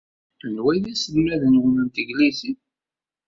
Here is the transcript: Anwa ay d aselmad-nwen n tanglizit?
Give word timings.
Anwa 0.45 0.69
ay 0.71 0.79
d 0.83 0.85
aselmad-nwen 0.93 1.75
n 1.85 1.87
tanglizit? 1.93 2.59